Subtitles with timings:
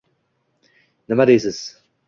[1.13, 1.65] Nima deysiz?